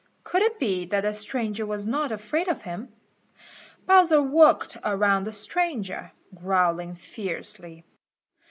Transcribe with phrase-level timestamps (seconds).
[0.23, 2.91] Could it be that the stranger was not afraid of him?
[3.85, 7.85] Bowser walked around the stranger, growling fiercely.